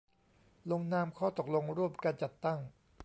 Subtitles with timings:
[0.71, 2.59] ลงนามข้อตกลงร่วมกันจัดตั้ง